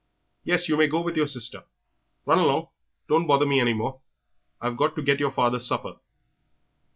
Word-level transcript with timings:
"Yes, 0.43 0.67
you 0.67 0.77
may 0.77 0.87
go 0.87 0.99
with 1.01 1.15
your 1.15 1.27
sister. 1.27 1.63
Run 2.25 2.39
along; 2.39 2.69
don't 3.07 3.27
bother 3.27 3.45
me 3.45 3.59
any 3.59 3.73
more, 3.75 4.01
I've 4.59 4.75
got 4.77 4.95
to 4.95 5.03
get 5.03 5.19
your 5.19 5.29
father's 5.31 5.67
supper." 5.67 5.97